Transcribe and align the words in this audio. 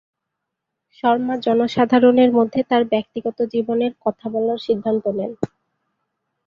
শর্মা 0.97 1.35
জনসাধারণের 1.37 2.31
মধ্যে 2.31 2.61
তার 2.63 2.83
ব্যক্তিগত 2.85 3.37
জীবনের 3.53 3.93
কথা 4.05 4.25
বলার 4.29 4.59
সিদ্ধান্ত 4.59 5.03
নেন। 5.09 5.31